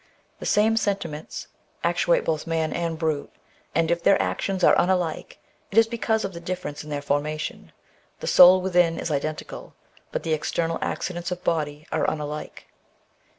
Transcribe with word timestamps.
The 0.39 0.47
same 0.47 0.77
sentiments 0.77 1.45
actuate 1.83 2.25
both 2.25 2.47
man 2.47 2.73
and 2.73 2.97
brute, 2.97 3.31
and 3.75 3.91
if 3.91 4.01
their 4.01 4.19
actions 4.19 4.63
are 4.63 4.73
unlike, 4.75 5.37
it 5.69 5.77
is 5.77 5.85
because 5.85 6.25
of 6.25 6.33
the 6.33 6.39
difference 6.39 6.83
in 6.83 6.89
their 6.89 7.03
formation. 7.03 7.71
The 8.19 8.25
soul 8.25 8.61
within 8.61 8.97
is 8.97 9.11
identical, 9.11 9.75
but 10.11 10.23
the 10.23 10.33
external 10.33 10.79
accidents 10.81 11.29
of 11.29 11.43
body 11.43 11.85
are 11.91 12.09
unlike. 12.09 12.65